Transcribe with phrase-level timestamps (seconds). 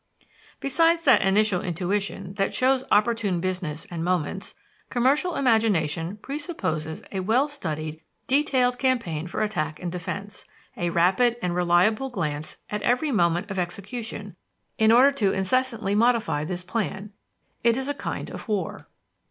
[0.59, 4.55] Besides that initial intuition that shows opportune business and moments,
[4.89, 10.43] commercial imagination presupposes a well studied, detailed campaign for attack and defense,
[10.75, 14.35] a rapid and reliable glance at every moment of execution
[14.79, 17.11] in order to incessantly modify this plan
[17.63, 18.87] it is a kind of war.